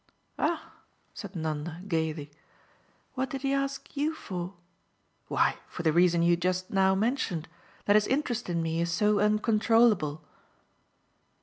[0.39, 0.71] "Ah,"
[1.13, 2.31] said Nanda gaily,
[3.13, 4.55] "what did he ask YOU for?"
[5.27, 7.47] "Why, for the reason you just now mentioned
[7.85, 10.23] that his interest in me is so uncontrollable."